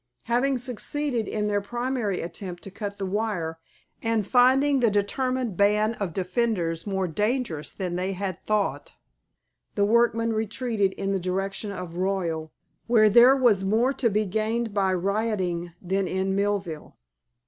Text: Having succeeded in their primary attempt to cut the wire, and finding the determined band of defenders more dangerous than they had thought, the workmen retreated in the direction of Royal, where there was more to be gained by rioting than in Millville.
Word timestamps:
Having 0.23 0.57
succeeded 0.57 1.27
in 1.27 1.45
their 1.45 1.61
primary 1.61 2.21
attempt 2.21 2.63
to 2.63 2.71
cut 2.71 2.97
the 2.97 3.05
wire, 3.05 3.59
and 4.01 4.25
finding 4.25 4.79
the 4.79 4.89
determined 4.89 5.55
band 5.55 5.95
of 5.99 6.11
defenders 6.11 6.87
more 6.87 7.07
dangerous 7.07 7.71
than 7.71 7.95
they 7.97 8.13
had 8.13 8.43
thought, 8.43 8.95
the 9.75 9.85
workmen 9.85 10.33
retreated 10.33 10.93
in 10.93 11.13
the 11.13 11.19
direction 11.19 11.71
of 11.71 11.97
Royal, 11.97 12.51
where 12.87 13.11
there 13.11 13.35
was 13.35 13.63
more 13.63 13.93
to 13.93 14.09
be 14.09 14.25
gained 14.25 14.73
by 14.73 14.91
rioting 14.91 15.71
than 15.79 16.07
in 16.07 16.35
Millville. 16.35 16.97